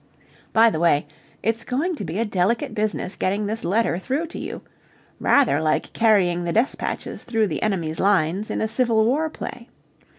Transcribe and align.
By 0.51 0.71
the 0.71 0.79
way, 0.79 1.05
it's 1.43 1.63
going 1.63 1.93
to 1.97 2.03
be 2.03 2.17
a 2.17 2.25
delicate 2.25 2.73
business 2.73 3.15
getting 3.15 3.45
this 3.45 3.63
letter 3.63 3.99
through 3.99 4.25
to 4.33 4.39
you 4.39 4.63
rather 5.19 5.61
like 5.61 5.93
carrying 5.93 6.43
the 6.43 6.51
despatches 6.51 7.23
through 7.23 7.45
the 7.45 7.61
enemy's 7.61 7.99
lines 7.99 8.49
in 8.49 8.61
a 8.61 8.67
Civil 8.67 9.05
War 9.05 9.29
play. 9.29 9.69